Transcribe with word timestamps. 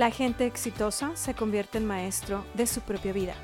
La 0.00 0.10
gente 0.10 0.46
exitosa 0.46 1.14
se 1.14 1.34
convierte 1.34 1.76
en 1.76 1.84
maestro 1.84 2.42
de 2.54 2.66
su 2.66 2.80
propia 2.80 3.12
vida. 3.12 3.34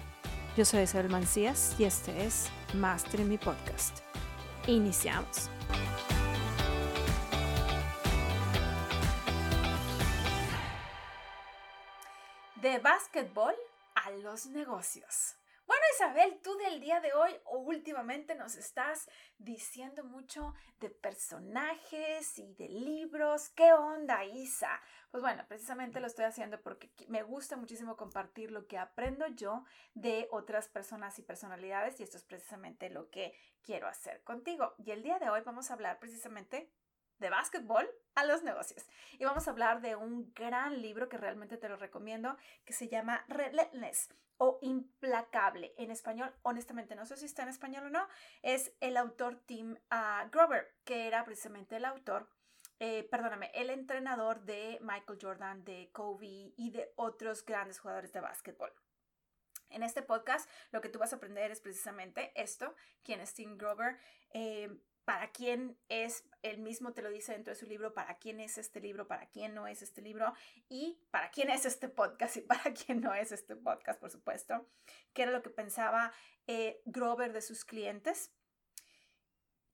Yo 0.56 0.64
soy 0.64 0.84
Isabel 0.84 1.10
Mancías 1.10 1.76
y 1.78 1.84
este 1.84 2.24
es 2.24 2.48
Master 2.72 3.20
en 3.20 3.28
mi 3.28 3.36
podcast. 3.36 3.98
Iniciamos. 4.66 5.50
De 12.62 12.78
básquetbol 12.78 13.54
a 13.94 14.10
los 14.22 14.46
negocios. 14.46 15.34
Bueno, 15.66 15.82
Isabel, 15.96 16.40
tú 16.42 16.56
del 16.58 16.80
día 16.80 17.00
de 17.00 17.12
hoy 17.12 17.32
o 17.44 17.58
últimamente 17.58 18.36
nos 18.36 18.54
estás 18.54 19.08
diciendo 19.36 20.04
mucho 20.04 20.54
de 20.78 20.90
personajes 20.90 22.38
y 22.38 22.54
de 22.54 22.68
libros. 22.68 23.48
¿Qué 23.48 23.72
onda, 23.72 24.24
Isa? 24.24 24.80
Pues 25.10 25.22
bueno, 25.22 25.44
precisamente 25.48 25.98
lo 25.98 26.06
estoy 26.06 26.24
haciendo 26.24 26.60
porque 26.60 26.92
me 27.08 27.24
gusta 27.24 27.56
muchísimo 27.56 27.96
compartir 27.96 28.52
lo 28.52 28.68
que 28.68 28.78
aprendo 28.78 29.26
yo 29.26 29.64
de 29.94 30.28
otras 30.30 30.68
personas 30.68 31.18
y 31.18 31.22
personalidades 31.22 31.98
y 31.98 32.04
esto 32.04 32.16
es 32.16 32.24
precisamente 32.24 32.88
lo 32.88 33.10
que 33.10 33.34
quiero 33.60 33.88
hacer 33.88 34.22
contigo. 34.22 34.74
Y 34.78 34.92
el 34.92 35.02
día 35.02 35.18
de 35.18 35.30
hoy 35.30 35.40
vamos 35.40 35.70
a 35.70 35.74
hablar 35.74 35.98
precisamente 35.98 36.70
de 37.18 37.30
básquetbol 37.30 37.88
a 38.14 38.24
los 38.24 38.42
negocios. 38.42 38.86
Y 39.18 39.24
vamos 39.24 39.46
a 39.46 39.50
hablar 39.50 39.80
de 39.80 39.96
un 39.96 40.32
gran 40.34 40.80
libro 40.80 41.08
que 41.08 41.18
realmente 41.18 41.56
te 41.56 41.68
lo 41.68 41.76
recomiendo, 41.76 42.36
que 42.64 42.72
se 42.72 42.88
llama 42.88 43.24
Relentless 43.28 44.14
o 44.38 44.58
Implacable. 44.62 45.74
En 45.78 45.90
español, 45.90 46.34
honestamente, 46.42 46.94
no 46.94 47.06
sé 47.06 47.16
si 47.16 47.26
está 47.26 47.42
en 47.42 47.48
español 47.48 47.86
o 47.86 47.90
no, 47.90 48.06
es 48.42 48.72
el 48.80 48.96
autor 48.96 49.42
Tim 49.46 49.76
ah, 49.90 50.28
Grover, 50.30 50.74
que 50.84 51.06
era 51.06 51.24
precisamente 51.24 51.76
el 51.76 51.84
autor 51.84 52.28
eh, 52.78 53.08
perdóname, 53.10 53.50
el 53.54 53.70
entrenador 53.70 54.42
de 54.42 54.78
Michael 54.82 55.18
Jordan, 55.20 55.64
de 55.64 55.88
Kobe 55.92 56.52
y 56.56 56.70
de 56.70 56.92
otros 56.96 57.44
grandes 57.44 57.78
jugadores 57.78 58.12
de 58.12 58.20
básquetbol. 58.20 58.70
En 59.70 59.82
este 59.82 60.02
podcast 60.02 60.48
lo 60.72 60.80
que 60.80 60.90
tú 60.90 60.98
vas 60.98 61.12
a 61.12 61.16
aprender 61.16 61.50
es 61.50 61.60
precisamente 61.60 62.32
esto, 62.34 62.74
quién 63.02 63.20
es 63.20 63.32
Tim 63.32 63.56
Grover, 63.56 63.98
eh, 64.30 64.78
para 65.06 65.30
quién 65.30 65.78
es, 65.88 66.24
él 66.42 66.58
mismo 66.58 66.92
te 66.92 67.00
lo 67.00 67.10
dice 67.10 67.30
dentro 67.30 67.54
de 67.54 67.60
su 67.60 67.64
libro, 67.64 67.94
para 67.94 68.18
quién 68.18 68.40
es 68.40 68.58
este 68.58 68.80
libro, 68.80 69.06
para 69.06 69.28
quién 69.28 69.54
no 69.54 69.68
es 69.68 69.80
este 69.80 70.02
libro 70.02 70.34
y 70.68 70.98
para 71.12 71.30
quién 71.30 71.48
es 71.48 71.64
este 71.64 71.88
podcast 71.88 72.36
y 72.36 72.40
para 72.40 72.74
quién 72.74 73.00
no 73.00 73.14
es 73.14 73.30
este 73.30 73.54
podcast, 73.54 74.00
por 74.00 74.10
supuesto, 74.10 74.68
qué 75.14 75.22
era 75.22 75.30
lo 75.30 75.42
que 75.42 75.50
pensaba 75.50 76.12
eh, 76.48 76.82
Grover 76.86 77.32
de 77.32 77.40
sus 77.40 77.64
clientes, 77.64 78.32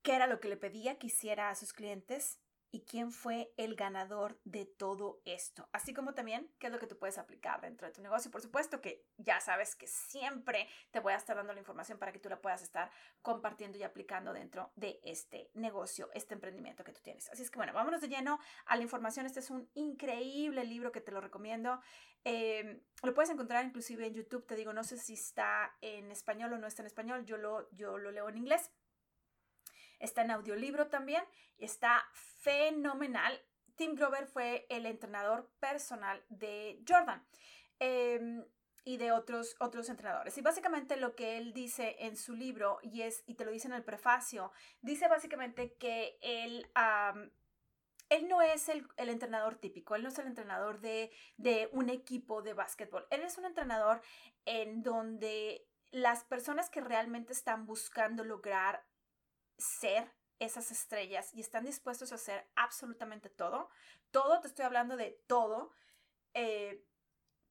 qué 0.03 0.13
era 0.13 0.27
lo 0.27 0.39
que 0.39 0.49
le 0.49 0.55
pedía 0.55 0.99
que 0.99 1.07
hiciera 1.07 1.49
a 1.49 1.55
sus 1.55 1.73
clientes 1.73 2.39
y 2.73 2.85
quién 2.85 3.11
fue 3.11 3.53
el 3.55 3.75
ganador 3.75 4.39
de 4.45 4.65
todo 4.65 5.21
esto. 5.25 5.69
Así 5.71 5.93
como 5.93 6.15
también 6.15 6.51
qué 6.57 6.67
es 6.67 6.73
lo 6.73 6.79
que 6.79 6.87
tú 6.87 6.97
puedes 6.97 7.19
aplicar 7.19 7.61
dentro 7.61 7.87
de 7.87 7.93
tu 7.93 8.01
negocio. 8.01 8.31
Por 8.31 8.41
supuesto 8.41 8.81
que 8.81 9.05
ya 9.17 9.39
sabes 9.41 9.75
que 9.75 9.85
siempre 9.85 10.67
te 10.89 10.99
voy 10.99 11.13
a 11.13 11.17
estar 11.17 11.35
dando 11.35 11.53
la 11.53 11.59
información 11.59 11.99
para 11.99 12.11
que 12.11 12.17
tú 12.17 12.29
la 12.29 12.41
puedas 12.41 12.63
estar 12.63 12.89
compartiendo 13.21 13.77
y 13.77 13.83
aplicando 13.83 14.33
dentro 14.33 14.71
de 14.75 14.99
este 15.03 15.51
negocio, 15.53 16.09
este 16.15 16.33
emprendimiento 16.33 16.83
que 16.83 16.93
tú 16.93 17.01
tienes. 17.03 17.29
Así 17.29 17.43
es 17.43 17.51
que 17.51 17.59
bueno, 17.59 17.73
vámonos 17.73 18.01
de 18.01 18.09
lleno 18.09 18.39
a 18.65 18.75
la 18.75 18.81
información. 18.81 19.27
Este 19.27 19.41
es 19.41 19.51
un 19.51 19.69
increíble 19.75 20.63
libro 20.63 20.91
que 20.91 20.99
te 20.99 21.11
lo 21.11 21.21
recomiendo. 21.21 21.79
Em, 22.23 22.81
lo 23.03 23.13
puedes 23.13 23.29
encontrar 23.29 23.63
inclusive 23.65 24.07
en 24.07 24.15
YouTube. 24.15 24.47
Te 24.47 24.55
digo, 24.55 24.73
no 24.73 24.83
sé 24.83 24.97
si 24.97 25.13
está 25.13 25.77
en 25.81 26.11
español 26.11 26.53
o 26.53 26.57
no 26.57 26.65
está 26.65 26.81
en 26.81 26.87
español. 26.87 27.23
Yo 27.23 27.37
lo, 27.37 27.69
yo 27.69 27.99
lo 27.99 28.09
leo 28.09 28.29
en 28.29 28.37
inglés. 28.37 28.71
Está 30.03 30.21
en 30.21 30.31
audiolibro 30.31 30.87
también. 30.87 31.23
Está 31.57 32.03
fenomenal. 32.13 33.39
Tim 33.75 33.95
Grover 33.95 34.27
fue 34.27 34.67
el 34.69 34.85
entrenador 34.85 35.49
personal 35.59 36.23
de 36.29 36.83
Jordan. 36.87 37.25
Em, 37.79 38.45
y 38.85 38.97
de 38.97 39.13
otros, 39.13 39.55
otros 39.59 39.89
entrenadores. 39.89 40.37
Y 40.37 40.41
básicamente 40.41 40.97
lo 40.97 41.15
que 41.15 41.37
él 41.37 41.53
dice 41.53 41.95
en 41.99 42.17
su 42.17 42.35
libro, 42.35 42.79
y, 42.81 43.03
es, 43.03 43.23
y 43.25 43.35
te 43.35 43.45
lo 43.45 43.51
dice 43.51 43.67
en 43.67 43.73
el 43.73 43.83
prefacio, 43.83 44.51
dice 44.81 45.07
básicamente 45.07 45.75
que 45.75 46.17
él, 46.21 46.69
él 48.09 48.27
no 48.27 48.41
es 48.41 48.67
el, 48.67 48.85
el, 48.97 49.07
entrenador 49.07 49.55
típico, 49.55 49.95
él 49.95 50.03
no 50.03 50.09
es 50.09 50.19
el 50.19 50.27
entrenador 50.27 50.81
de, 50.81 51.11
de 51.37 51.69
un 51.71 51.89
equipo 51.89 52.41
de 52.41 52.53
básquetbol, 52.53 53.07
él 53.09 53.21
es 53.21 53.37
un 53.37 53.45
entrenador 53.45 54.01
en 54.43 54.83
donde 54.83 55.65
las 55.91 56.25
personas 56.25 56.69
que 56.69 56.81
realmente 56.81 57.31
están 57.31 57.65
buscando 57.65 58.25
lograr 58.25 58.85
ser 59.57 60.13
esas 60.39 60.71
estrellas 60.71 61.33
y 61.33 61.41
están 61.41 61.65
dispuestos 61.65 62.11
a 62.11 62.15
hacer 62.15 62.49
absolutamente 62.55 63.29
todo, 63.29 63.69
todo, 64.11 64.41
te 64.41 64.47
estoy 64.47 64.65
hablando 64.65 64.97
de 64.97 65.21
todo, 65.27 65.71
eh, 66.33 66.85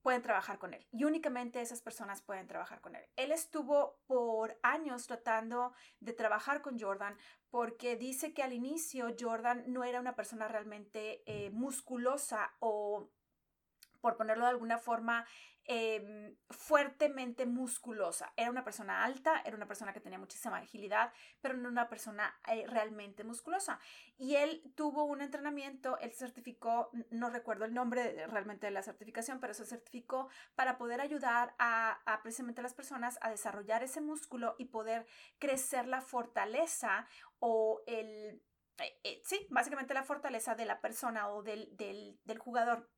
pueden 0.03 0.23
trabajar 0.23 0.59
con 0.59 0.75
él. 0.75 0.87
Y 0.91 1.05
únicamente 1.05 1.61
esas 1.61 1.81
personas 1.81 2.23
pueden 2.23 2.47
trabajar 2.47 2.81
con 2.81 2.97
él. 2.97 3.09
Él 3.17 3.31
estuvo 3.31 4.01
por 4.07 4.59
años 4.63 5.07
tratando 5.07 5.73
de 6.01 6.13
trabajar 6.13 6.61
con 6.61 6.79
Jordan 6.79 7.17
porque 7.51 7.97
dice 7.97 8.35
que 8.35 8.43
al 8.43 8.53
inicio 8.53 9.15
Jordan 9.19 9.65
no 9.69 9.85
era 9.85 10.01
una 10.01 10.17
persona 10.17 10.49
realmente 10.49 11.23
eh, 11.27 11.51
musculosa 11.51 12.53
o 12.59 13.11
por 14.03 14.19
ponerlo 14.19 14.45
de 14.45 14.51
alguna 14.51 14.77
forma, 14.77 15.25
Em, 15.65 16.37
fuertemente 16.51 17.47
musculosa. 17.47 18.33
Era 18.37 18.51
una 18.51 18.65
persona 18.65 19.05
alta, 19.05 19.43
era 19.45 19.57
una 19.57 19.69
persona 19.69 19.93
que 19.93 20.01
tenía 20.01 20.19
muchísima 20.19 20.57
agilidad, 20.57 21.13
pero 21.41 21.57
no 21.57 21.69
una 21.69 21.89
persona 21.89 22.37
eh, 22.49 22.65
realmente 22.67 23.23
musculosa. 23.23 23.79
Y 24.19 24.35
él 24.35 24.73
tuvo 24.75 25.05
un 25.05 25.23
entrenamiento, 25.23 25.99
él 25.99 26.13
certificó, 26.15 26.91
no 27.11 27.31
recuerdo 27.31 27.65
el 27.65 27.75
nombre 27.75 28.27
realmente 28.27 28.67
de 28.67 28.73
la 28.73 28.83
certificación, 28.83 29.39
pero 29.39 29.55
se 29.55 29.65
certificó 29.65 30.29
para 30.57 30.79
poder 30.79 31.01
ayudar 31.01 31.55
a, 31.61 32.01
precisamente 32.25 32.61
a 32.61 32.65
las 32.65 32.75
personas 32.75 33.19
a 33.21 33.31
desarrollar 33.31 33.85
ese 33.85 34.01
músculo 34.01 34.57
y 34.59 34.65
poder 34.65 35.07
crecer 35.39 35.87
la 35.87 36.01
fortaleza 36.01 37.07
o 37.39 37.83
el... 37.87 38.43
Eh, 38.79 39.01
eh, 39.05 39.23
sí, 39.25 39.47
básicamente 39.51 39.95
la 39.95 40.03
fortaleza 40.03 40.57
de 40.57 40.67
la 40.67 40.81
persona 40.81 41.29
o 41.29 41.45
del, 41.45 41.69
del, 41.77 42.19
del 42.25 42.39
jugador 42.39 42.91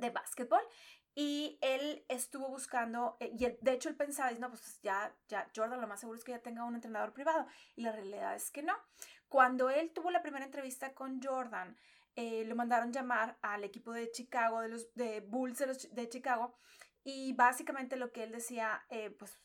de 0.00 0.10
básquetbol 0.10 0.62
y 1.20 1.58
él 1.62 2.04
estuvo 2.06 2.48
buscando, 2.48 3.16
eh, 3.18 3.32
y 3.36 3.44
de 3.60 3.72
hecho 3.72 3.88
él 3.88 3.96
pensaba, 3.96 4.30
no, 4.32 4.50
pues 4.50 4.80
ya, 4.82 5.12
ya, 5.26 5.50
Jordan 5.52 5.80
lo 5.80 5.88
más 5.88 5.98
seguro 5.98 6.16
es 6.16 6.24
que 6.24 6.30
ya 6.30 6.38
tenga 6.38 6.62
un 6.62 6.76
entrenador 6.76 7.12
privado. 7.12 7.44
Y 7.74 7.82
la 7.82 7.90
realidad 7.90 8.36
es 8.36 8.52
que 8.52 8.62
no. 8.62 8.74
Cuando 9.28 9.68
él 9.68 9.90
tuvo 9.92 10.12
la 10.12 10.22
primera 10.22 10.44
entrevista 10.44 10.94
con 10.94 11.20
Jordan, 11.20 11.76
eh, 12.14 12.44
lo 12.44 12.54
mandaron 12.54 12.92
llamar 12.92 13.36
al 13.42 13.64
equipo 13.64 13.92
de 13.92 14.12
Chicago, 14.12 14.60
de 14.60 14.68
los 14.68 14.94
de 14.94 15.20
Bulls 15.20 15.58
de, 15.90 16.08
Chicago, 16.08 16.54
y 17.02 17.32
básicamente 17.32 17.96
lo 17.96 18.12
que 18.12 18.22
él 18.22 18.30
decía, 18.30 18.86
eh, 18.88 19.10
pues 19.10 19.40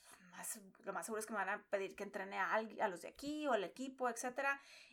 lo 0.83 0.93
más 0.93 1.05
seguro 1.05 1.19
es 1.19 1.25
que 1.25 1.33
me 1.33 1.39
van 1.39 1.49
a 1.49 1.63
pedir 1.69 1.95
que 1.95 2.03
entrene 2.03 2.37
a, 2.37 2.53
a 2.53 2.87
los 2.87 3.01
de 3.01 3.07
aquí 3.07 3.47
o 3.47 3.53
al 3.53 3.63
equipo, 3.63 4.09
etc. 4.09 4.47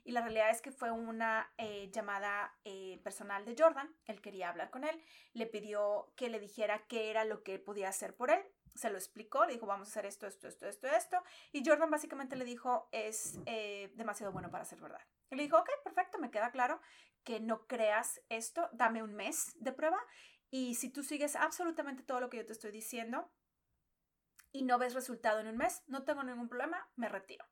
Y 0.04 0.12
la 0.12 0.22
realidad 0.22 0.50
es 0.50 0.60
que 0.60 0.70
fue 0.70 0.90
una 0.90 1.52
eh, 1.58 1.90
llamada 1.92 2.54
eh, 2.64 3.00
personal 3.02 3.44
de 3.44 3.54
Jordan. 3.58 3.94
Él 4.06 4.20
quería 4.20 4.48
hablar 4.48 4.70
con 4.70 4.84
él. 4.84 5.02
Le 5.32 5.46
pidió 5.46 6.12
que 6.16 6.28
le 6.28 6.40
dijera 6.40 6.86
qué 6.86 7.10
era 7.10 7.24
lo 7.24 7.42
que 7.42 7.58
podía 7.58 7.88
hacer 7.88 8.14
por 8.14 8.30
él. 8.30 8.42
Se 8.74 8.90
lo 8.90 8.96
explicó, 8.96 9.44
le 9.46 9.54
dijo, 9.54 9.66
vamos 9.66 9.88
a 9.88 9.90
hacer 9.90 10.06
esto, 10.06 10.26
esto, 10.26 10.48
esto, 10.48 10.66
esto, 10.68 10.86
esto. 10.86 11.22
Y 11.52 11.64
Jordan 11.66 11.90
básicamente 11.90 12.36
le 12.36 12.44
dijo, 12.44 12.88
es 12.92 13.38
eh, 13.46 13.90
demasiado 13.94 14.32
bueno 14.32 14.50
para 14.50 14.64
ser 14.64 14.80
verdad. 14.80 15.00
Y 15.30 15.36
le 15.36 15.42
dijo, 15.42 15.58
ok, 15.58 15.68
perfecto, 15.84 16.18
me 16.18 16.30
queda 16.30 16.50
claro 16.50 16.80
que 17.24 17.40
no 17.40 17.66
creas 17.66 18.20
esto, 18.28 18.68
dame 18.72 19.02
un 19.02 19.14
mes 19.14 19.52
de 19.56 19.72
prueba. 19.72 19.98
Y 20.50 20.74
si 20.74 20.88
tú 20.88 21.02
sigues 21.02 21.36
absolutamente 21.36 22.02
todo 22.02 22.20
lo 22.20 22.30
que 22.30 22.38
yo 22.38 22.46
te 22.46 22.52
estoy 22.52 22.72
diciendo, 22.72 23.30
y 24.52 24.62
no 24.62 24.78
ves 24.78 24.94
resultado 24.94 25.40
en 25.40 25.48
un 25.48 25.56
mes, 25.56 25.82
no 25.86 26.04
tengo 26.04 26.22
ningún 26.22 26.48
problema, 26.48 26.88
me 26.96 27.08
retiro. 27.08 27.44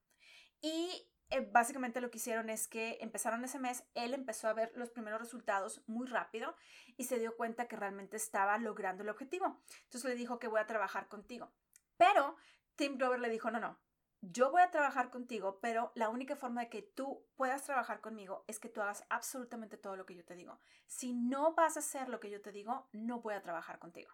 Y 0.60 1.10
eh, 1.30 1.48
básicamente 1.52 2.00
lo 2.00 2.10
que 2.10 2.18
hicieron 2.18 2.48
es 2.48 2.68
que 2.68 2.98
empezaron 3.00 3.44
ese 3.44 3.58
mes, 3.58 3.84
él 3.94 4.14
empezó 4.14 4.48
a 4.48 4.54
ver 4.54 4.72
los 4.74 4.90
primeros 4.90 5.20
resultados 5.20 5.82
muy 5.86 6.06
rápido 6.06 6.56
y 6.96 7.04
se 7.04 7.18
dio 7.18 7.36
cuenta 7.36 7.68
que 7.68 7.76
realmente 7.76 8.16
estaba 8.16 8.56
logrando 8.58 9.02
el 9.02 9.10
objetivo. 9.10 9.62
Entonces 9.84 10.10
le 10.10 10.16
dijo 10.16 10.38
que 10.38 10.48
voy 10.48 10.60
a 10.60 10.66
trabajar 10.66 11.08
contigo. 11.08 11.52
Pero 11.96 12.36
Tim 12.76 12.96
Grover 12.96 13.20
le 13.20 13.28
dijo, 13.28 13.50
no, 13.50 13.60
no, 13.60 13.78
yo 14.20 14.50
voy 14.50 14.62
a 14.62 14.70
trabajar 14.70 15.10
contigo, 15.10 15.60
pero 15.60 15.92
la 15.94 16.08
única 16.08 16.34
forma 16.34 16.62
de 16.62 16.70
que 16.70 16.82
tú 16.82 17.26
puedas 17.36 17.62
trabajar 17.64 18.00
conmigo 18.00 18.44
es 18.48 18.58
que 18.58 18.68
tú 18.68 18.80
hagas 18.80 19.04
absolutamente 19.10 19.76
todo 19.76 19.96
lo 19.96 20.06
que 20.06 20.14
yo 20.16 20.24
te 20.24 20.34
digo. 20.34 20.58
Si 20.86 21.12
no 21.12 21.54
vas 21.54 21.76
a 21.76 21.80
hacer 21.80 22.08
lo 22.08 22.20
que 22.20 22.30
yo 22.30 22.40
te 22.40 22.52
digo, 22.52 22.88
no 22.92 23.20
voy 23.20 23.34
a 23.34 23.42
trabajar 23.42 23.78
contigo. 23.78 24.12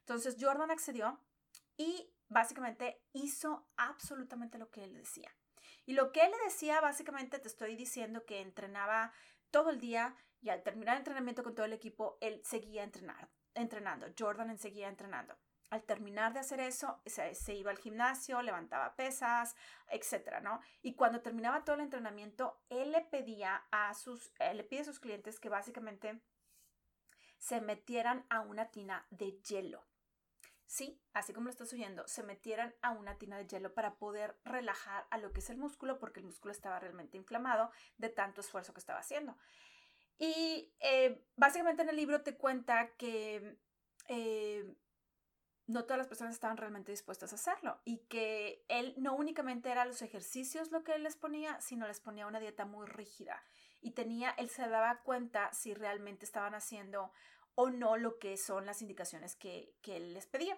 Entonces 0.00 0.36
Jordan 0.38 0.70
accedió 0.70 1.20
y 1.76 2.12
básicamente 2.28 3.02
hizo 3.12 3.66
absolutamente 3.76 4.58
lo 4.58 4.70
que 4.70 4.84
él 4.84 4.94
decía. 4.94 5.30
Y 5.84 5.94
lo 5.94 6.12
que 6.12 6.24
él 6.24 6.30
le 6.30 6.44
decía, 6.44 6.80
básicamente 6.80 7.38
te 7.38 7.48
estoy 7.48 7.76
diciendo 7.76 8.24
que 8.24 8.40
entrenaba 8.40 9.12
todo 9.50 9.70
el 9.70 9.80
día 9.80 10.16
y 10.40 10.50
al 10.50 10.62
terminar 10.62 10.94
el 10.94 11.00
entrenamiento 11.00 11.42
con 11.42 11.54
todo 11.54 11.66
el 11.66 11.72
equipo, 11.72 12.18
él 12.20 12.40
seguía 12.44 12.82
entrenar, 12.82 13.28
entrenando. 13.54 14.06
Jordan 14.18 14.58
seguía 14.58 14.88
entrenando. 14.88 15.36
Al 15.70 15.82
terminar 15.82 16.32
de 16.32 16.40
hacer 16.40 16.60
eso, 16.60 17.00
se, 17.06 17.54
iba 17.54 17.72
al 17.72 17.78
gimnasio, 17.78 18.40
levantaba 18.42 18.94
pesas, 18.94 19.56
etcétera, 19.88 20.40
¿no? 20.40 20.60
Y 20.82 20.94
cuando 20.94 21.22
terminaba 21.22 21.64
todo 21.64 21.74
el 21.74 21.82
entrenamiento, 21.82 22.60
él 22.68 22.92
le 22.92 23.00
pedía 23.00 23.64
a 23.72 23.92
sus, 23.94 24.32
él 24.38 24.58
le 24.58 24.64
pide 24.64 24.82
a 24.82 24.84
sus 24.84 25.00
clientes 25.00 25.40
que 25.40 25.48
básicamente 25.48 26.20
se 27.38 27.60
metieran 27.60 28.24
a 28.28 28.40
una 28.40 28.70
tina 28.70 29.06
de 29.10 29.40
hielo. 29.42 29.84
Sí, 30.66 31.00
así 31.12 31.32
como 31.32 31.44
lo 31.44 31.50
estás 31.50 31.72
oyendo, 31.72 32.06
se 32.08 32.24
metieran 32.24 32.74
a 32.82 32.90
una 32.90 33.18
tina 33.18 33.38
de 33.38 33.46
hielo 33.46 33.72
para 33.72 33.94
poder 33.94 34.36
relajar 34.44 35.06
a 35.10 35.18
lo 35.18 35.32
que 35.32 35.38
es 35.38 35.48
el 35.48 35.58
músculo, 35.58 35.98
porque 35.98 36.20
el 36.20 36.26
músculo 36.26 36.52
estaba 36.52 36.80
realmente 36.80 37.16
inflamado 37.16 37.70
de 37.98 38.08
tanto 38.08 38.40
esfuerzo 38.40 38.74
que 38.74 38.80
estaba 38.80 38.98
haciendo. 38.98 39.36
Y 40.18 40.74
eh, 40.80 41.24
básicamente 41.36 41.82
en 41.82 41.90
el 41.90 41.96
libro 41.96 42.22
te 42.22 42.36
cuenta 42.36 42.96
que 42.96 43.58
eh, 44.08 44.76
no 45.66 45.84
todas 45.84 45.98
las 45.98 46.08
personas 46.08 46.34
estaban 46.34 46.56
realmente 46.56 46.92
dispuestas 46.92 47.32
a 47.32 47.36
hacerlo 47.36 47.80
y 47.84 47.98
que 48.08 48.64
él 48.68 48.94
no 48.96 49.14
únicamente 49.14 49.70
era 49.70 49.84
los 49.84 50.00
ejercicios 50.02 50.70
lo 50.70 50.84
que 50.84 50.94
él 50.94 51.02
les 51.02 51.16
ponía, 51.16 51.60
sino 51.60 51.86
les 51.86 52.00
ponía 52.00 52.26
una 52.26 52.40
dieta 52.40 52.64
muy 52.64 52.86
rígida 52.86 53.42
y 53.80 53.92
tenía, 53.92 54.30
él 54.30 54.48
se 54.48 54.68
daba 54.68 55.02
cuenta 55.02 55.52
si 55.52 55.74
realmente 55.74 56.24
estaban 56.24 56.54
haciendo 56.54 57.12
o 57.56 57.70
no 57.70 57.96
lo 57.96 58.18
que 58.18 58.36
son 58.36 58.64
las 58.66 58.80
indicaciones 58.80 59.34
que, 59.34 59.74
que 59.82 59.96
él 59.96 60.14
les 60.14 60.26
pedía. 60.26 60.56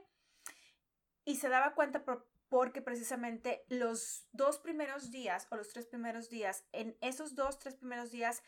Y 1.25 1.37
se 1.37 1.49
daba 1.49 1.75
cuenta 1.75 2.05
porque 2.49 2.83
precisamente 2.83 3.65
los 3.69 4.27
dos 4.33 4.59
primeros 4.59 5.11
días 5.11 5.47
o 5.51 5.57
los 5.57 5.71
tres 5.71 5.87
primeros 5.87 6.29
días, 6.29 6.65
en 6.73 6.97
esos 7.01 7.35
dos, 7.35 7.59
tres 7.59 7.77
primeros 7.77 8.11
días, 8.11 8.43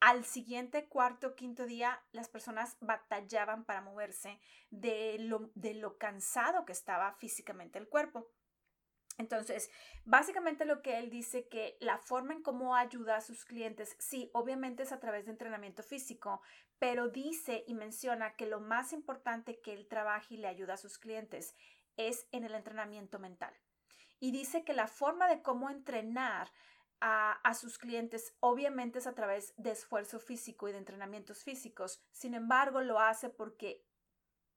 al 0.00 0.24
siguiente 0.24 0.88
cuarto, 0.88 1.36
quinto 1.36 1.64
día, 1.64 2.02
las 2.10 2.28
personas 2.28 2.76
batallaban 2.80 3.64
para 3.64 3.82
moverse 3.82 4.40
de 4.70 5.16
lo, 5.20 5.52
de 5.54 5.74
lo 5.74 5.96
cansado 5.96 6.64
que 6.64 6.72
estaba 6.72 7.12
físicamente 7.14 7.78
el 7.78 7.88
cuerpo. 7.88 8.28
Entonces, 9.18 9.70
básicamente 10.04 10.64
lo 10.64 10.82
que 10.82 10.98
él 10.98 11.10
dice 11.10 11.48
que 11.48 11.76
la 11.80 11.98
forma 11.98 12.32
en 12.32 12.42
cómo 12.42 12.74
ayuda 12.74 13.16
a 13.16 13.20
sus 13.20 13.44
clientes, 13.44 13.94
sí, 13.98 14.30
obviamente 14.32 14.84
es 14.84 14.92
a 14.92 15.00
través 15.00 15.26
de 15.26 15.32
entrenamiento 15.32 15.82
físico, 15.82 16.40
pero 16.78 17.08
dice 17.08 17.64
y 17.66 17.74
menciona 17.74 18.34
que 18.34 18.46
lo 18.46 18.60
más 18.60 18.92
importante 18.92 19.60
que 19.60 19.74
él 19.74 19.86
trabaja 19.86 20.26
y 20.30 20.38
le 20.38 20.48
ayuda 20.48 20.74
a 20.74 20.78
sus 20.78 20.98
clientes 20.98 21.54
es 21.96 22.26
en 22.32 22.44
el 22.44 22.54
entrenamiento 22.54 23.18
mental. 23.18 23.54
Y 24.18 24.30
dice 24.30 24.64
que 24.64 24.72
la 24.72 24.86
forma 24.86 25.28
de 25.28 25.42
cómo 25.42 25.68
entrenar 25.68 26.50
a, 27.04 27.54
sus 27.54 27.78
clientes, 27.78 28.36
obviamente 28.38 29.00
es 29.00 29.08
a 29.08 29.14
través 29.14 29.54
de 29.56 29.72
esfuerzo 29.72 30.20
físico 30.20 30.68
y 30.68 30.72
de 30.72 30.78
entrenamientos 30.78 31.42
físicos. 31.42 32.00
Sin 32.12 32.34
embargo, 32.34 32.80
lo 32.80 33.00
hace 33.00 33.28
porque 33.28 33.84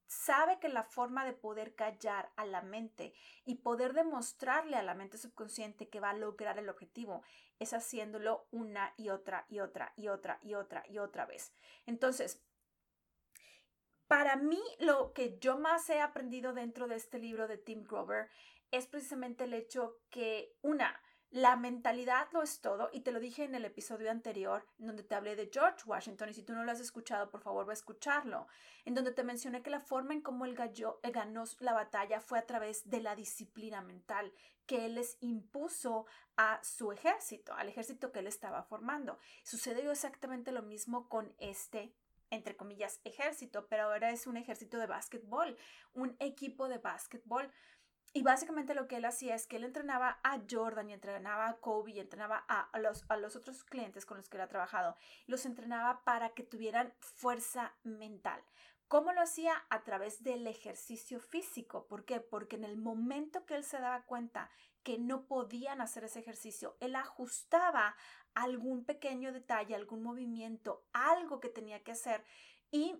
sabe 0.08 0.60
que 0.60 0.70
la 0.70 0.84
forma 0.84 1.26
de 1.26 1.34
poder 1.34 1.76
callar 1.76 2.32
a 2.36 2.46
la 2.46 2.62
mente 2.62 3.14
y 3.46 3.56
poder 3.56 3.94
demostrarle 3.94 4.78
a 4.78 4.84
la 4.84 4.94
mente 4.94 5.18
subconsciente 5.18 5.90
que 5.90 6.00
va 6.00 6.12
a 6.12 6.18
lograr 6.18 6.58
el 6.60 6.70
objetivo 6.70 7.24
es 7.60 7.74
haciéndolo 7.74 8.48
una 8.52 8.94
y 8.98 9.10
otra 9.10 9.46
y 9.50 9.60
otra 9.60 9.94
y 9.96 10.08
otra 10.08 10.40
y 10.42 10.54
otra 10.54 10.84
y 10.88 11.00
otra 11.00 11.26
vez. 11.26 11.54
Entonces, 11.86 12.42
para 14.08 14.36
mí 14.36 14.62
lo 14.80 15.14
que 15.14 15.40
yo 15.40 15.58
más 15.58 15.90
he 15.90 16.00
aprendido 16.00 16.54
dentro 16.54 16.88
de 16.88 16.96
este 16.96 17.18
libro 17.18 17.48
de 17.48 17.58
Tim 17.58 17.84
Grover 17.84 18.30
es 18.72 18.88
precisamente 18.88 19.46
el 19.46 19.54
hecho 19.54 20.00
que 20.10 20.56
una, 20.62 21.02
la 21.32 21.56
mentalidad 21.56 22.28
lo 22.32 22.42
es 22.44 22.62
todo 22.62 22.90
y 22.94 23.02
te 23.02 23.12
lo 23.12 23.20
dije 23.20 23.44
en 23.44 23.56
el 23.56 23.66
episodio 23.66 24.10
anterior 24.10 24.66
donde 24.78 25.04
te 25.04 25.16
hablé 25.16 25.36
de 25.36 25.50
George 25.52 25.84
Washington 25.86 26.30
y 26.30 26.34
si 26.34 26.44
tú 26.44 26.54
no 26.54 26.64
lo 26.64 26.72
has 26.72 26.80
escuchado, 26.80 27.30
por 27.30 27.42
favor, 27.42 27.68
va 27.68 27.72
a 27.72 27.74
escucharlo, 27.74 28.48
en 28.86 28.94
donde 28.94 29.12
te 29.12 29.24
mencioné 29.24 29.62
que 29.62 29.70
la 29.70 29.80
forma 29.80 30.14
en 30.14 30.22
cómo 30.22 30.46
él, 30.46 30.56
gallo, 30.56 31.00
ganó 31.04 31.44
la 31.60 31.74
batalla 31.74 32.22
fue 32.22 32.40
a 32.40 32.46
través 32.46 32.90
de 32.90 33.02
la 33.02 33.16
disciplina 33.16 33.82
mental 33.82 34.32
que 34.66 34.86
él 34.86 34.96
les 34.96 35.18
impuso 35.22 36.06
a 36.38 36.60
su 36.64 36.92
ejército, 36.92 37.54
al 37.54 37.70
ejército 37.70 38.12
que 38.12 38.20
él 38.20 38.28
estaba 38.28 38.64
formando. 38.64 39.20
Sucedió 39.44 39.92
exactamente 39.92 40.52
lo 40.52 40.64
mismo 40.64 41.08
con 41.10 41.34
este 41.38 41.94
entre 42.32 42.56
comillas, 42.56 43.00
ejército, 43.04 43.68
pero 43.68 43.84
ahora 43.84 44.12
es 44.12 44.28
un 44.28 44.38
ejército 44.38 44.78
de 44.78 44.88
básquetbol, 44.88 45.58
un 45.94 46.16
equipo 46.20 46.68
de 46.68 46.80
básquetbol. 46.80 47.52
Y 48.16 48.24
básicamente 48.24 48.76
lo 48.76 48.88
que 48.88 48.96
él 48.96 49.04
hacía 49.04 49.36
es 49.36 49.46
que 49.46 49.58
él 49.58 49.66
entrenaba 49.66 50.22
a 50.24 50.40
Jordan 50.50 50.90
y 50.90 50.94
entrenaba 50.94 51.50
a 51.50 51.58
Kobe 51.58 51.92
y 51.92 52.00
entrenaba 52.00 52.38
a, 52.48 52.80
los, 52.80 53.04
a 53.10 53.18
los 53.18 53.36
otros 53.36 53.66
clientes 53.66 54.06
con 54.06 54.16
los 54.16 54.30
que 54.30 54.38
él 54.38 54.44
ha 54.44 54.48
trabajado. 54.48 54.96
Los 55.28 55.46
entrenaba 55.46 56.06
para 56.06 56.30
que 56.30 56.44
tuvieran 56.44 56.94
fuerza 57.00 57.76
mental. 57.84 58.42
¿Cómo 58.88 59.12
lo 59.12 59.20
hacía? 59.20 59.66
A 59.70 59.84
través 59.84 60.24
del 60.24 60.48
ejercicio 60.48 61.20
físico. 61.20 61.88
¿Por 61.88 62.06
qué? 62.06 62.22
Porque 62.22 62.56
en 62.56 62.64
el 62.64 62.78
momento 62.78 63.46
que 63.46 63.56
él 63.56 63.66
se 63.66 63.80
daba 63.80 64.06
cuenta 64.06 64.50
que 64.84 64.98
no 64.98 65.28
podían 65.28 65.82
hacer 65.82 66.06
ese 66.06 66.20
ejercicio, 66.20 66.78
él 66.80 66.96
ajustaba 66.96 67.98
algún 68.34 68.86
pequeño 68.86 69.34
detalle, 69.34 69.76
algún 69.76 70.02
movimiento, 70.02 70.86
algo 70.94 71.42
que 71.42 71.50
tenía 71.50 71.84
que 71.84 71.92
hacer 71.92 72.24
y 72.72 72.96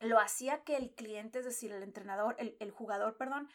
lo 0.00 0.18
hacía 0.18 0.64
que 0.64 0.76
el 0.76 0.92
cliente, 0.96 1.38
es 1.38 1.44
decir, 1.44 1.70
el 1.70 1.84
entrenador, 1.84 2.34
el, 2.40 2.56
el 2.58 2.72
jugador, 2.72 3.16
perdón, 3.16 3.48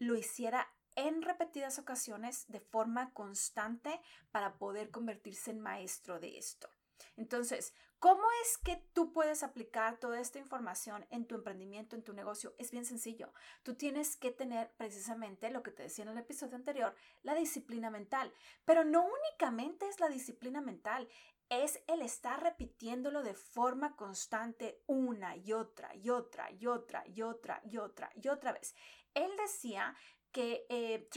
lo 0.00 0.16
hiciera 0.16 0.66
en 0.96 1.22
repetidas 1.22 1.78
ocasiones 1.78 2.46
de 2.48 2.58
forma 2.58 3.12
constante 3.14 4.00
para 4.32 4.58
poder 4.58 4.90
convertirse 4.90 5.52
en 5.52 5.60
maestro 5.60 6.18
de 6.18 6.36
esto. 6.36 6.68
Entonces, 7.16 7.74
¿cómo 7.98 8.22
es 8.42 8.58
que 8.58 8.76
tú 8.92 9.12
puedes 9.12 9.42
aplicar 9.42 9.98
toda 9.98 10.20
esta 10.20 10.38
información 10.38 11.06
en 11.10 11.26
tu 11.26 11.34
emprendimiento, 11.34 11.96
en 11.96 12.02
tu 12.02 12.12
negocio? 12.12 12.54
Es 12.58 12.70
bien 12.70 12.84
sencillo. 12.84 13.32
Tú 13.62 13.74
tienes 13.74 14.16
que 14.16 14.30
tener 14.30 14.72
precisamente 14.76 15.50
lo 15.50 15.62
que 15.62 15.70
te 15.70 15.84
decía 15.84 16.04
en 16.04 16.10
el 16.10 16.18
episodio 16.18 16.56
anterior, 16.56 16.94
la 17.22 17.34
disciplina 17.34 17.90
mental. 17.90 18.32
Pero 18.64 18.84
no 18.84 19.06
únicamente 19.06 19.86
es 19.88 20.00
la 20.00 20.08
disciplina 20.08 20.60
mental, 20.60 21.08
es 21.50 21.82
el 21.88 22.00
estar 22.00 22.40
repitiéndolo 22.42 23.24
de 23.24 23.34
forma 23.34 23.96
constante 23.96 24.80
una 24.86 25.36
y 25.36 25.52
otra 25.52 25.94
y 25.96 26.08
otra 26.08 26.50
y 26.52 26.66
otra 26.68 27.02
y 27.08 27.22
otra 27.22 27.60
y 27.64 27.76
otra 27.76 28.12
y 28.14 28.28
otra 28.28 28.52
vez. 28.52 28.74
Él 29.14 29.30
decía 29.36 29.96
que, 30.32 30.66
eh, 30.68 31.08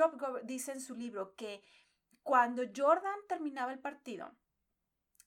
dice 0.43 0.71
en 0.71 0.81
su 0.81 0.95
libro 0.95 1.35
que 1.35 1.63
cuando 2.23 2.63
Jordan 2.75 3.19
terminaba 3.27 3.71
el 3.71 3.79
partido, 3.79 4.31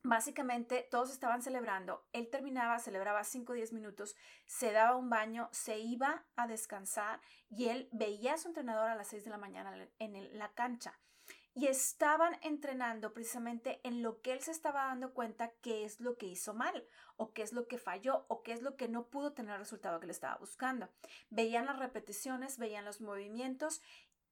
básicamente 0.02 0.86
todos 0.90 1.10
estaban 1.10 1.42
celebrando, 1.42 2.06
él 2.12 2.28
terminaba, 2.30 2.78
celebraba 2.78 3.24
5 3.24 3.52
o 3.52 3.56
10 3.56 3.72
minutos, 3.72 4.16
se 4.46 4.72
daba 4.72 4.96
un 4.96 5.10
baño, 5.10 5.48
se 5.52 5.78
iba 5.78 6.26
a 6.36 6.46
descansar 6.46 7.20
y 7.48 7.68
él 7.68 7.88
veía 7.92 8.34
a 8.34 8.38
su 8.38 8.48
entrenador 8.48 8.88
a 8.88 8.94
las 8.94 9.08
6 9.08 9.24
de 9.24 9.30
la 9.30 9.38
mañana 9.38 9.88
en 9.98 10.38
la 10.38 10.52
cancha 10.52 10.98
y 11.56 11.68
estaban 11.68 12.38
entrenando 12.42 13.14
precisamente 13.14 13.80
en 13.82 14.02
lo 14.02 14.20
que 14.20 14.32
él 14.32 14.40
se 14.40 14.50
estaba 14.50 14.88
dando 14.88 15.14
cuenta 15.14 15.54
qué 15.62 15.86
es 15.86 16.00
lo 16.00 16.18
que 16.18 16.26
hizo 16.26 16.52
mal 16.52 16.86
o 17.16 17.32
qué 17.32 17.40
es 17.40 17.54
lo 17.54 17.66
que 17.66 17.78
falló 17.78 18.26
o 18.28 18.42
qué 18.42 18.52
es 18.52 18.60
lo 18.60 18.76
que 18.76 18.88
no 18.88 19.08
pudo 19.08 19.32
tener 19.32 19.54
el 19.54 19.60
resultado 19.60 19.98
que 19.98 20.06
le 20.06 20.12
estaba 20.12 20.36
buscando. 20.36 20.90
Veían 21.30 21.64
las 21.64 21.78
repeticiones, 21.78 22.58
veían 22.58 22.84
los 22.84 23.00
movimientos 23.00 23.80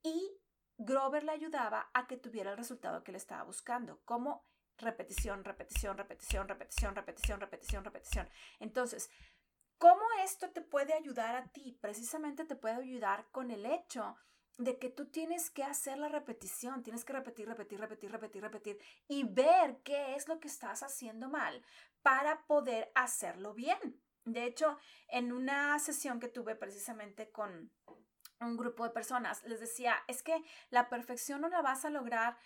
y 0.02 0.38
Grover 0.76 1.24
le 1.24 1.32
ayudaba 1.32 1.88
a 1.94 2.06
que 2.06 2.18
tuviera 2.18 2.50
el 2.50 2.58
resultado 2.58 3.02
que 3.02 3.12
le 3.12 3.18
estaba 3.18 3.42
buscando, 3.44 4.02
como 4.04 4.44
repetición, 4.76 5.44
repetición, 5.44 5.96
repetición, 5.96 6.46
repetición, 6.46 6.94
repetición, 6.94 7.40
repetición, 7.40 7.84
repetición. 7.84 8.28
Entonces, 8.60 9.08
¿cómo 9.78 10.02
esto 10.22 10.50
te 10.50 10.60
puede 10.60 10.92
ayudar 10.92 11.36
a 11.36 11.46
ti? 11.46 11.78
Precisamente 11.80 12.44
te 12.44 12.54
puede 12.56 12.74
ayudar 12.74 13.30
con 13.30 13.50
el 13.50 13.64
hecho 13.64 14.14
de 14.58 14.78
que 14.78 14.88
tú 14.88 15.06
tienes 15.06 15.50
que 15.50 15.64
hacer 15.64 15.98
la 15.98 16.08
repetición, 16.08 16.82
tienes 16.82 17.04
que 17.04 17.12
repetir, 17.12 17.48
repetir, 17.48 17.80
repetir, 17.80 18.10
repetir, 18.10 18.42
repetir 18.42 18.78
y 19.08 19.24
ver 19.24 19.80
qué 19.82 20.14
es 20.14 20.28
lo 20.28 20.38
que 20.38 20.48
estás 20.48 20.82
haciendo 20.82 21.28
mal 21.28 21.62
para 22.02 22.46
poder 22.46 22.92
hacerlo 22.94 23.54
bien. 23.54 24.00
De 24.24 24.44
hecho, 24.44 24.78
en 25.08 25.32
una 25.32 25.78
sesión 25.78 26.20
que 26.20 26.28
tuve 26.28 26.54
precisamente 26.54 27.30
con 27.30 27.70
un 28.40 28.56
grupo 28.56 28.84
de 28.84 28.90
personas, 28.90 29.42
les 29.44 29.60
decía, 29.60 29.96
es 30.06 30.22
que 30.22 30.42
la 30.70 30.88
perfección 30.88 31.40
no 31.40 31.48
la 31.48 31.62
vas 31.62 31.84
a 31.84 31.90
lograr 31.90 32.36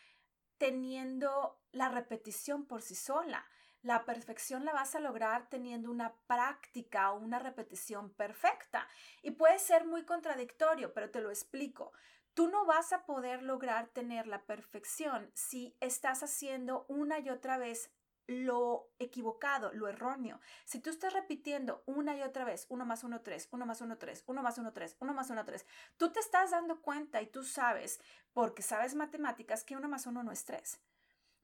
teniendo 0.56 1.60
la 1.72 1.88
repetición 1.88 2.66
por 2.66 2.82
sí 2.82 2.94
sola. 2.94 3.46
La 3.82 4.04
perfección 4.04 4.64
la 4.64 4.72
vas 4.72 4.94
a 4.94 5.00
lograr 5.00 5.48
teniendo 5.48 5.90
una 5.90 6.14
práctica 6.26 7.12
o 7.12 7.18
una 7.18 7.38
repetición 7.38 8.10
perfecta. 8.10 8.88
Y 9.22 9.32
puede 9.32 9.58
ser 9.58 9.86
muy 9.86 10.04
contradictorio, 10.04 10.92
pero 10.92 11.10
te 11.10 11.20
lo 11.20 11.30
explico. 11.30 11.92
Tú 12.34 12.48
no 12.48 12.66
vas 12.66 12.92
a 12.92 13.06
poder 13.06 13.42
lograr 13.42 13.88
tener 13.88 14.26
la 14.26 14.44
perfección 14.46 15.30
si 15.34 15.76
estás 15.80 16.22
haciendo 16.22 16.86
una 16.88 17.18
y 17.20 17.30
otra 17.30 17.56
vez 17.58 17.90
lo 18.28 18.92
equivocado, 18.98 19.72
lo 19.72 19.88
erróneo. 19.88 20.38
Si 20.66 20.80
tú 20.80 20.90
estás 20.90 21.14
repitiendo 21.14 21.82
una 21.86 22.14
y 22.16 22.22
otra 22.22 22.44
vez, 22.44 22.66
uno 22.68 22.84
más 22.84 23.02
uno, 23.02 23.22
tres, 23.22 23.48
uno 23.52 23.64
más 23.64 23.80
uno, 23.80 23.96
tres, 23.96 24.22
uno 24.26 24.42
más 24.42 24.58
uno, 24.58 24.72
tres, 24.72 24.96
uno 25.00 25.14
más 25.14 25.30
uno, 25.30 25.44
tres, 25.44 25.66
tú 25.96 26.12
te 26.12 26.20
estás 26.20 26.50
dando 26.50 26.82
cuenta 26.82 27.22
y 27.22 27.26
tú 27.26 27.42
sabes, 27.42 28.00
porque 28.34 28.62
sabes 28.62 28.94
matemáticas, 28.94 29.64
que 29.64 29.76
uno 29.76 29.88
más 29.88 30.06
uno 30.06 30.22
no 30.22 30.30
es 30.30 30.44
tres. 30.44 30.78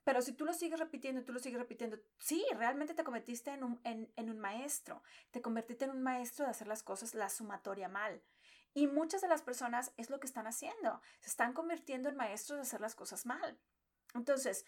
Pero 0.04 0.23
si 0.23 0.32
tú 0.32 0.44
lo 0.44 0.52
sigues 0.52 0.78
repitiendo 0.78 1.25
tú 1.25 1.32
lo 1.32 1.38
sigues 1.38 1.58
repitiendo, 1.58 1.99
sí, 2.18 2.44
realmente 2.56 2.94
te 2.94 3.04
convertiste 3.04 3.50
en 3.50 3.64
un, 3.64 3.80
en, 3.84 4.12
en 4.16 4.30
un 4.30 4.38
maestro, 4.38 5.02
te 5.30 5.42
convertiste 5.42 5.87
en 5.87 5.90
un 5.90 6.02
maestro 6.02 6.44
de 6.44 6.50
hacer 6.50 6.68
las 6.68 6.82
cosas 6.82 7.14
la 7.14 7.28
sumatoria 7.28 7.88
mal. 7.88 8.23
Y 8.75 8.87
muchas 8.87 9.20
de 9.20 9.28
las 9.28 9.42
personas 9.42 9.92
es 9.96 10.11
lo 10.11 10.20
que 10.20 10.26
están 10.26 10.46
haciendo, 10.46 11.00
se 11.20 11.30
están 11.30 11.52
convirtiendo 11.52 12.08
en 12.08 12.16
maestros 12.16 12.58
de 12.58 12.62
hacer 12.62 12.80
las 12.80 12.94
cosas 12.94 13.25
mal. 13.25 13.58
Entonces, 14.14 14.64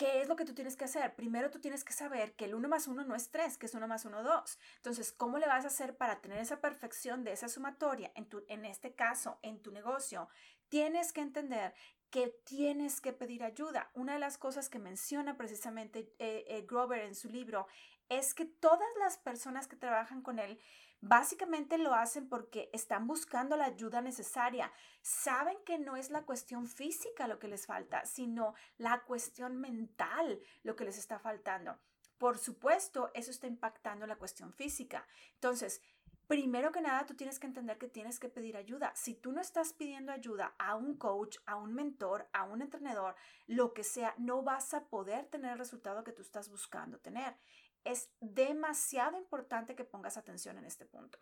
¿Qué 0.00 0.22
es 0.22 0.28
lo 0.28 0.36
que 0.36 0.46
tú 0.46 0.54
tienes 0.54 0.76
que 0.76 0.86
hacer? 0.86 1.14
Primero 1.14 1.50
tú 1.50 1.60
tienes 1.60 1.84
que 1.84 1.92
saber 1.92 2.32
que 2.32 2.46
el 2.46 2.54
1 2.54 2.70
más 2.70 2.88
1 2.88 3.04
no 3.04 3.14
es 3.14 3.30
3, 3.30 3.58
que 3.58 3.66
es 3.66 3.74
1 3.74 3.86
más 3.86 4.06
1, 4.06 4.22
2. 4.22 4.58
Entonces, 4.76 5.12
¿cómo 5.12 5.36
le 5.36 5.46
vas 5.46 5.64
a 5.64 5.68
hacer 5.68 5.94
para 5.94 6.22
tener 6.22 6.38
esa 6.38 6.62
perfección 6.62 7.22
de 7.22 7.32
esa 7.32 7.50
sumatoria 7.50 8.10
en, 8.14 8.26
tu, 8.26 8.42
en 8.48 8.64
este 8.64 8.94
caso, 8.94 9.38
en 9.42 9.60
tu 9.60 9.72
negocio? 9.72 10.30
Tienes 10.70 11.12
que 11.12 11.20
entender 11.20 11.74
que 12.10 12.28
tienes 12.44 13.00
que 13.00 13.12
pedir 13.12 13.42
ayuda. 13.44 13.90
Una 13.94 14.14
de 14.14 14.18
las 14.18 14.38
cosas 14.38 14.68
que 14.68 14.78
menciona 14.78 15.36
precisamente 15.36 16.12
eh, 16.18 16.44
eh, 16.48 16.66
Grover 16.68 17.00
en 17.00 17.14
su 17.14 17.28
libro 17.28 17.66
es 18.08 18.34
que 18.34 18.44
todas 18.44 18.88
las 18.98 19.16
personas 19.16 19.68
que 19.68 19.76
trabajan 19.76 20.20
con 20.20 20.38
él 20.38 20.60
básicamente 21.00 21.78
lo 21.78 21.94
hacen 21.94 22.28
porque 22.28 22.68
están 22.72 23.06
buscando 23.06 23.56
la 23.56 23.66
ayuda 23.66 24.02
necesaria. 24.02 24.72
Saben 25.00 25.56
que 25.64 25.78
no 25.78 25.96
es 25.96 26.10
la 26.10 26.22
cuestión 26.22 26.66
física 26.66 27.28
lo 27.28 27.38
que 27.38 27.48
les 27.48 27.66
falta, 27.66 28.04
sino 28.04 28.54
la 28.76 29.02
cuestión 29.04 29.56
mental 29.58 30.40
lo 30.62 30.76
que 30.76 30.84
les 30.84 30.98
está 30.98 31.18
faltando. 31.18 31.78
Por 32.18 32.36
supuesto, 32.36 33.10
eso 33.14 33.30
está 33.30 33.46
impactando 33.46 34.06
la 34.06 34.18
cuestión 34.18 34.52
física. 34.52 35.06
Entonces, 35.34 35.80
primero 36.30 36.70
que 36.70 36.80
nada, 36.80 37.06
tú 37.06 37.16
tienes 37.16 37.40
que 37.40 37.48
entender 37.48 37.76
que 37.76 37.88
tienes 37.88 38.20
que 38.20 38.28
pedir 38.28 38.56
ayuda. 38.56 38.92
Si 38.94 39.14
tú 39.14 39.32
no 39.32 39.40
estás 39.40 39.72
pidiendo 39.72 40.12
ayuda 40.12 40.54
a 40.60 40.76
un 40.76 40.96
coach, 40.96 41.38
a 41.44 41.56
un 41.56 41.74
mentor, 41.74 42.28
a 42.32 42.44
un 42.44 42.62
entrenador, 42.62 43.16
lo 43.48 43.74
que 43.74 43.82
sea, 43.82 44.14
no 44.16 44.44
vas 44.44 44.72
a 44.72 44.84
poder 44.84 45.26
tener 45.26 45.50
el 45.50 45.58
resultado 45.58 46.04
que 46.04 46.12
tú 46.12 46.22
estás 46.22 46.48
buscando 46.48 47.00
tener. 47.00 47.34
Es 47.82 48.12
demasiado 48.20 49.18
importante 49.18 49.74
que 49.74 49.82
pongas 49.82 50.16
atención 50.16 50.56
en 50.56 50.66
este 50.66 50.86
punto. 50.86 51.18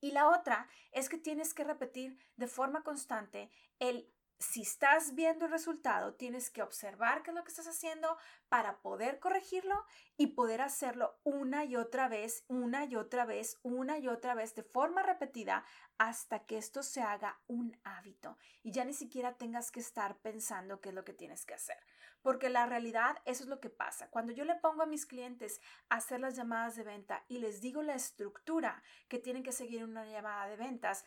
Y 0.00 0.10
la 0.10 0.28
otra 0.28 0.68
es 0.90 1.08
que 1.08 1.16
tienes 1.16 1.54
que 1.54 1.62
repetir 1.62 2.18
de 2.34 2.48
forma 2.48 2.82
constante 2.82 3.48
el 3.78 4.12
si 4.44 4.62
estás 4.62 5.14
viendo 5.14 5.46
el 5.46 5.50
resultado, 5.50 6.14
tienes 6.14 6.50
que 6.50 6.62
observar 6.62 7.22
qué 7.22 7.30
es 7.30 7.36
lo 7.36 7.44
que 7.44 7.50
estás 7.50 7.66
haciendo 7.66 8.16
para 8.48 8.80
poder 8.82 9.18
corregirlo 9.18 9.84
y 10.16 10.28
poder 10.28 10.60
hacerlo 10.60 11.18
una 11.24 11.64
y 11.64 11.76
otra 11.76 12.08
vez, 12.08 12.44
una 12.48 12.84
y 12.84 12.96
otra 12.96 13.24
vez, 13.24 13.58
una 13.62 13.98
y 13.98 14.08
otra 14.08 14.34
vez 14.34 14.54
de 14.54 14.62
forma 14.62 15.02
repetida 15.02 15.64
hasta 15.98 16.46
que 16.46 16.58
esto 16.58 16.82
se 16.82 17.02
haga 17.02 17.40
un 17.46 17.78
hábito 17.84 18.36
y 18.62 18.72
ya 18.72 18.84
ni 18.84 18.92
siquiera 18.92 19.36
tengas 19.36 19.70
que 19.70 19.80
estar 19.80 20.18
pensando 20.18 20.80
qué 20.80 20.90
es 20.90 20.94
lo 20.94 21.04
que 21.04 21.14
tienes 21.14 21.44
que 21.44 21.54
hacer. 21.54 21.78
Porque 22.22 22.48
la 22.48 22.64
realidad, 22.66 23.18
eso 23.26 23.42
es 23.42 23.48
lo 23.50 23.60
que 23.60 23.68
pasa. 23.68 24.08
Cuando 24.08 24.32
yo 24.32 24.44
le 24.44 24.54
pongo 24.54 24.82
a 24.82 24.86
mis 24.86 25.04
clientes 25.04 25.60
a 25.90 25.96
hacer 25.96 26.20
las 26.20 26.34
llamadas 26.34 26.74
de 26.74 26.82
venta 26.82 27.24
y 27.28 27.38
les 27.38 27.60
digo 27.60 27.82
la 27.82 27.94
estructura 27.94 28.82
que 29.08 29.18
tienen 29.18 29.42
que 29.42 29.52
seguir 29.52 29.80
en 29.80 29.90
una 29.90 30.06
llamada 30.06 30.46
de 30.48 30.56
ventas, 30.56 31.04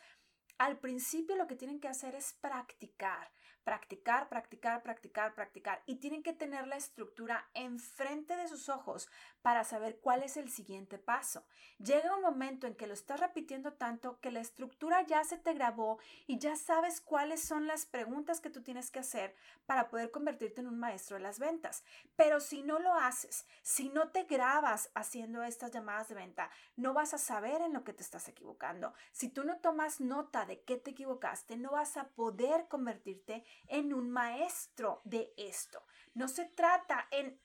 al 0.58 0.78
principio 0.78 1.36
lo 1.36 1.46
que 1.46 1.56
tienen 1.56 1.80
que 1.80 1.88
hacer 1.88 2.14
es 2.14 2.34
practicar, 2.40 3.32
practicar, 3.68 4.30
practicar, 4.30 4.82
practicar, 4.82 5.34
practicar. 5.34 5.82
Y 5.84 5.96
tienen 5.96 6.22
que 6.22 6.32
tener 6.32 6.66
la 6.66 6.76
estructura 6.76 7.50
enfrente 7.52 8.34
de 8.34 8.48
sus 8.48 8.70
ojos 8.70 9.10
para 9.42 9.62
saber 9.62 10.00
cuál 10.00 10.22
es 10.22 10.38
el 10.38 10.48
siguiente 10.48 10.96
paso. 10.96 11.44
Llega 11.76 12.16
un 12.16 12.22
momento 12.22 12.66
en 12.66 12.74
que 12.74 12.86
lo 12.86 12.94
estás 12.94 13.20
repitiendo 13.20 13.74
tanto 13.74 14.20
que 14.20 14.30
la 14.30 14.40
estructura 14.40 15.02
ya 15.02 15.22
se 15.22 15.36
te 15.36 15.52
grabó 15.52 15.98
y 16.26 16.38
ya 16.38 16.56
sabes 16.56 17.02
cuáles 17.02 17.42
son 17.42 17.66
las 17.66 17.84
preguntas 17.84 18.40
que 18.40 18.48
tú 18.48 18.62
tienes 18.62 18.90
que 18.90 19.00
hacer 19.00 19.36
para 19.66 19.90
poder 19.90 20.10
convertirte 20.10 20.62
en 20.62 20.68
un 20.68 20.78
maestro 20.78 21.18
de 21.18 21.22
las 21.22 21.38
ventas. 21.38 21.84
Pero 22.16 22.40
si 22.40 22.62
no 22.62 22.78
lo 22.78 22.94
haces, 22.94 23.46
si 23.60 23.90
no 23.90 24.08
te 24.08 24.22
grabas 24.22 24.90
haciendo 24.94 25.42
estas 25.42 25.72
llamadas 25.72 26.08
de 26.08 26.14
venta, 26.14 26.50
no 26.76 26.94
vas 26.94 27.12
a 27.12 27.18
saber 27.18 27.60
en 27.60 27.74
lo 27.74 27.84
que 27.84 27.92
te 27.92 28.02
estás 28.02 28.28
equivocando. 28.28 28.94
Si 29.12 29.28
tú 29.28 29.44
no 29.44 29.58
tomas 29.58 30.00
nota 30.00 30.46
de 30.46 30.62
qué 30.62 30.78
te 30.78 30.92
equivocaste, 30.92 31.58
no 31.58 31.72
vas 31.72 31.98
a 31.98 32.08
poder 32.08 32.66
convertirte 32.68 33.44
en 33.66 33.92
un 33.92 34.10
maestro 34.10 35.02
de 35.04 35.32
esto. 35.36 35.84
No 36.14 36.28
se 36.28 36.44
trata 36.46 37.08
en 37.10 37.40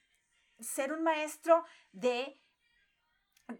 ser 0.59 0.93
un 0.93 1.03
maestro 1.03 1.65
de 1.91 2.41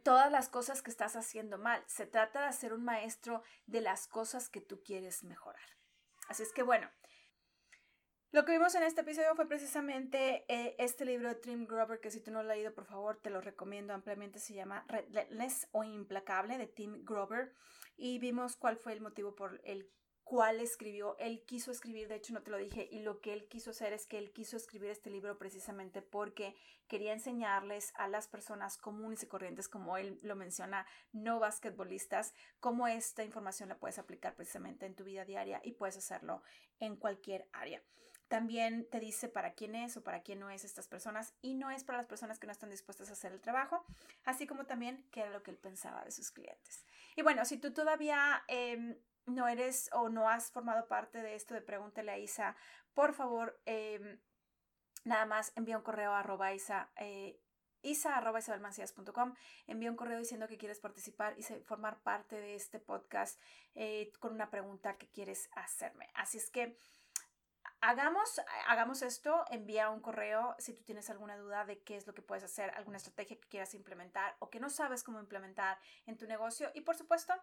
todas 0.03 0.31
las 0.31 0.49
cosas 0.49 0.81
que 0.81 0.91
estás 0.91 1.15
haciendo 1.15 1.57
mal. 1.57 1.83
Se 1.87 2.05
trata 2.05 2.45
de 2.45 2.53
ser 2.53 2.73
un 2.73 2.83
maestro 2.83 3.43
de 3.65 3.81
las 3.81 4.07
cosas 4.07 4.49
que 4.49 4.61
tú 4.61 4.81
quieres 4.83 5.23
mejorar. 5.23 5.61
Así 6.29 6.43
es 6.43 6.53
que 6.53 6.63
bueno, 6.63 6.89
lo 8.33 8.45
que 8.45 8.53
vimos 8.53 8.73
en 8.73 8.81
este 8.81 9.01
episodio 9.01 9.35
fue 9.35 9.47
precisamente 9.47 10.43
eh, 10.47 10.75
este 10.79 11.05
libro 11.05 11.29
de 11.29 11.35
Tim 11.35 11.67
Grover, 11.67 11.99
que 11.99 12.09
si 12.09 12.19
tú 12.19 12.31
no 12.31 12.41
lo 12.41 12.49
has 12.49 12.55
leído, 12.57 12.73
por 12.73 12.85
favor, 12.85 13.19
te 13.21 13.29
lo 13.29 13.41
recomiendo 13.41 13.93
ampliamente. 13.93 14.39
Se 14.39 14.55
llama 14.55 14.85
Relentless 14.87 15.67
o 15.71 15.83
Implacable 15.83 16.57
de 16.57 16.65
Tim 16.65 17.05
Grover. 17.05 17.53
Y 17.95 18.17
vimos 18.17 18.55
cuál 18.55 18.77
fue 18.77 18.93
el 18.93 19.01
motivo 19.01 19.35
por 19.35 19.61
el 19.63 19.87
cuál 20.33 20.61
escribió. 20.61 21.15
Él 21.19 21.43
quiso 21.45 21.69
escribir, 21.69 22.07
de 22.07 22.15
hecho 22.15 22.33
no 22.33 22.41
te 22.41 22.49
lo 22.49 22.57
dije, 22.57 22.89
y 22.91 23.01
lo 23.01 23.21
que 23.21 23.33
él 23.33 23.47
quiso 23.47 23.69
hacer 23.69 23.93
es 23.93 24.07
que 24.07 24.17
él 24.17 24.31
quiso 24.31 24.57
escribir 24.57 24.89
este 24.89 25.11
libro 25.11 25.37
precisamente 25.37 26.01
porque 26.01 26.55
quería 26.87 27.13
enseñarles 27.13 27.93
a 27.97 28.07
las 28.07 28.27
personas 28.27 28.79
comunes 28.79 29.21
y 29.21 29.27
corrientes, 29.27 29.69
como 29.69 29.95
él 29.95 30.17
lo 30.23 30.35
menciona, 30.35 30.87
no 31.11 31.37
basquetbolistas, 31.37 32.33
cómo 32.59 32.87
esta 32.87 33.23
información 33.23 33.69
la 33.69 33.77
puedes 33.77 33.99
aplicar 33.99 34.33
precisamente 34.33 34.87
en 34.87 34.95
tu 34.95 35.03
vida 35.03 35.23
diaria 35.23 35.61
y 35.63 35.73
puedes 35.73 35.97
hacerlo 35.97 36.41
en 36.79 36.95
cualquier 36.95 37.47
área. 37.51 37.83
También 38.27 38.89
te 38.89 38.99
dice 38.99 39.29
para 39.29 39.53
quién 39.53 39.75
es 39.75 39.97
o 39.97 40.03
para 40.03 40.23
quién 40.23 40.39
no 40.39 40.49
es 40.49 40.63
estas 40.63 40.87
personas 40.87 41.35
y 41.43 41.53
no 41.53 41.69
es 41.69 41.83
para 41.83 41.99
las 41.99 42.07
personas 42.07 42.39
que 42.39 42.47
no 42.47 42.53
están 42.53 42.71
dispuestas 42.71 43.11
a 43.11 43.13
hacer 43.13 43.33
el 43.33 43.39
trabajo, 43.39 43.85
así 44.25 44.47
como 44.47 44.65
también 44.65 45.05
qué 45.11 45.19
era 45.19 45.29
lo 45.29 45.43
que 45.43 45.51
él 45.51 45.57
pensaba 45.57 46.03
de 46.03 46.09
sus 46.09 46.31
clientes. 46.31 46.87
Y 47.15 47.21
bueno, 47.21 47.45
si 47.45 47.59
tú 47.59 47.71
todavía 47.71 48.43
em, 48.47 48.97
no 49.25 49.47
eres 49.47 49.89
o 49.93 50.09
no 50.09 50.29
has 50.29 50.51
formado 50.51 50.87
parte 50.87 51.21
de 51.21 51.35
esto 51.35 51.53
de 51.53 51.61
Pregúntale 51.61 52.11
a 52.11 52.17
Isa, 52.17 52.55
por 52.93 53.13
favor, 53.13 53.59
em, 53.65 54.19
nada 55.03 55.25
más 55.25 55.51
envía 55.55 55.77
un 55.77 55.83
correo 55.83 56.11
a 56.11 56.19
arroba 56.19 56.53
isa, 56.53 56.91
eh, 56.97 57.39
isa 57.81 58.21
envía 59.67 59.91
un 59.91 59.97
correo 59.97 60.17
diciendo 60.17 60.47
que 60.47 60.57
quieres 60.57 60.79
participar 60.79 61.37
y 61.37 61.43
formar 61.43 61.99
parte 62.01 62.39
de 62.39 62.55
este 62.55 62.79
podcast 62.79 63.39
eh, 63.75 64.11
con 64.19 64.33
una 64.33 64.49
pregunta 64.49 64.97
que 64.97 65.09
quieres 65.09 65.49
hacerme. 65.53 66.09
Así 66.13 66.37
es 66.37 66.49
que 66.49 66.77
hagamos, 67.81 68.41
hagamos 68.67 69.01
esto, 69.01 69.43
envía 69.49 69.89
un 69.89 69.99
correo 69.99 70.55
si 70.59 70.73
tú 70.73 70.83
tienes 70.83 71.09
alguna 71.09 71.35
duda 71.35 71.65
de 71.65 71.83
qué 71.83 71.97
es 71.97 72.07
lo 72.07 72.13
que 72.13 72.21
puedes 72.21 72.45
hacer, 72.45 72.69
alguna 72.71 72.97
estrategia 72.97 73.37
que 73.37 73.49
quieras 73.49 73.73
implementar 73.73 74.37
o 74.39 74.49
que 74.49 74.61
no 74.61 74.69
sabes 74.69 75.03
cómo 75.03 75.19
implementar 75.19 75.77
en 76.05 76.17
tu 76.17 76.25
negocio. 76.25 76.71
Y 76.73 76.81
por 76.81 76.95
supuesto, 76.95 77.33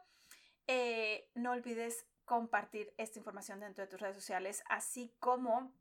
eh, 0.67 1.31
no 1.35 1.53
olvides 1.53 2.07
compartir 2.25 2.95
esta 2.97 3.19
información 3.19 3.61
dentro 3.61 3.85
de 3.85 3.91
tus 3.91 4.01
redes 4.01 4.17
sociales, 4.17 4.63
así 4.69 5.15
como 5.19 5.73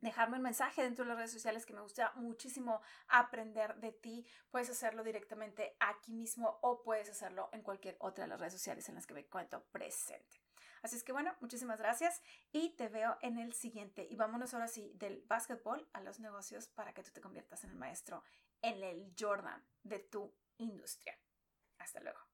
dejarme 0.00 0.36
un 0.36 0.42
mensaje 0.42 0.82
dentro 0.82 1.04
de 1.04 1.08
las 1.08 1.18
redes 1.18 1.32
sociales 1.32 1.64
que 1.64 1.72
me 1.72 1.80
gusta 1.80 2.12
muchísimo 2.16 2.82
aprender 3.08 3.76
de 3.76 3.92
ti. 3.92 4.26
Puedes 4.50 4.68
hacerlo 4.68 5.02
directamente 5.02 5.76
aquí 5.80 6.12
mismo 6.12 6.58
o 6.60 6.82
puedes 6.82 7.08
hacerlo 7.08 7.48
en 7.52 7.62
cualquier 7.62 7.96
otra 8.00 8.24
de 8.24 8.28
las 8.28 8.38
redes 8.38 8.52
sociales 8.52 8.88
en 8.88 8.96
las 8.96 9.06
que 9.06 9.14
me 9.14 9.26
cuento 9.26 9.64
presente. 9.72 10.42
Así 10.82 10.96
es 10.96 11.02
que 11.04 11.12
bueno, 11.12 11.34
muchísimas 11.40 11.78
gracias 11.78 12.20
y 12.52 12.76
te 12.76 12.88
veo 12.88 13.16
en 13.22 13.38
el 13.38 13.54
siguiente. 13.54 14.06
Y 14.10 14.16
vámonos 14.16 14.52
ahora 14.52 14.68
sí 14.68 14.92
del 14.96 15.24
básquetbol 15.26 15.88
a 15.94 16.00
los 16.02 16.20
negocios 16.20 16.68
para 16.68 16.92
que 16.92 17.02
tú 17.02 17.10
te 17.10 17.22
conviertas 17.22 17.64
en 17.64 17.70
el 17.70 17.76
maestro, 17.76 18.22
en 18.60 18.82
el 18.82 19.14
Jordan 19.18 19.66
de 19.82 20.00
tu 20.00 20.34
industria. 20.58 21.18
Hasta 21.78 22.00
luego. 22.00 22.33